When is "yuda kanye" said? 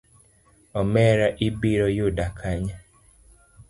1.97-2.73